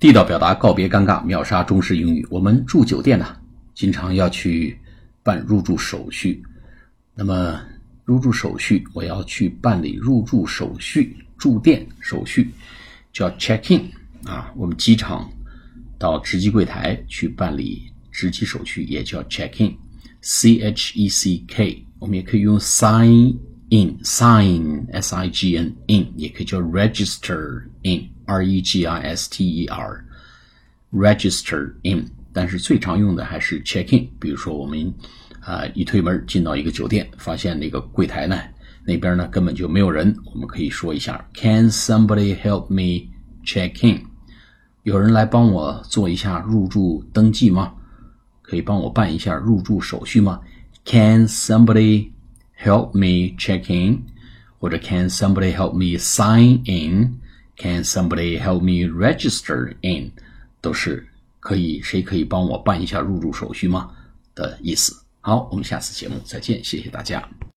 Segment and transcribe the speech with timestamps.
[0.00, 2.26] 地道表达，告别尴尬，秒杀中式英语。
[2.30, 3.36] 我们住酒店呢，
[3.74, 4.78] 经常要去
[5.22, 6.42] 办入住手续。
[7.14, 7.60] 那么
[8.06, 12.50] 入住手续，我要去办理入住手续，住店手续
[13.12, 13.90] 叫 check in
[14.26, 14.50] 啊。
[14.56, 15.30] 我们机场
[15.98, 21.84] 到值机柜台去办理值机手续，也叫 check in，C H E C K。
[21.98, 23.36] 我们也可以用 sign
[23.70, 28.10] in，sign S I G N in，也可以叫 register in。
[28.26, 34.08] R E G I S T E R，register in，但是最常用的还是 check in。
[34.20, 34.94] 比如说我们
[35.40, 38.40] 啊一推门进到一个酒店，发现那个柜台呢
[38.84, 43.10] 那边呢根本就没有人，我们可以说一下：Can somebody help me
[43.44, 44.02] check in？
[44.84, 47.74] 有人来帮我做一下入住登记吗？
[48.42, 50.40] 可以帮我办一下入住手续吗
[50.84, 52.10] ？Can somebody
[52.62, 54.02] help me check in？
[54.58, 60.12] 或者 Can somebody help me sign in？Can somebody help me register in？
[60.60, 61.06] 都是
[61.40, 63.90] 可以，谁可以帮我办一下入住手续吗？
[64.34, 64.94] 的意思。
[65.22, 67.26] 好，我们下次节目再见，谢谢大家。